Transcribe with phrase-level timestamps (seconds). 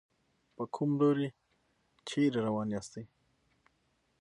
[0.55, 1.27] په کوم لوري
[2.07, 3.03] چېرې روان ياستئ.